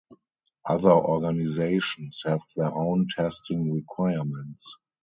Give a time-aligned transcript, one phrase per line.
[0.67, 4.77] Other organizations have their own testing requirements.